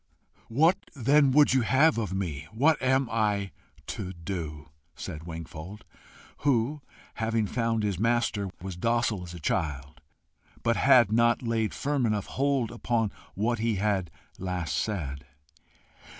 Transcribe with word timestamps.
"What 0.47 0.77
then 0.95 1.29
would 1.29 1.53
you 1.53 1.61
have 1.61 1.99
of 1.99 2.11
me? 2.11 2.47
what 2.51 2.81
am 2.81 3.07
I 3.11 3.51
to 3.85 4.13
DO?" 4.13 4.69
said 4.95 5.25
Wingfold, 5.27 5.85
who, 6.37 6.81
having 7.13 7.45
found 7.45 7.83
his 7.83 7.99
master, 7.99 8.49
was 8.63 8.75
docile 8.75 9.21
as 9.23 9.35
a 9.35 9.39
child, 9.39 10.01
but 10.63 10.75
had 10.75 11.11
not 11.11 11.43
laid 11.43 11.75
firm 11.75 12.07
enough 12.07 12.25
hold 12.25 12.71
upon 12.71 13.11
what 13.35 13.59
he 13.59 13.75
had 13.75 14.09
last 14.39 14.75
said. 14.75 15.27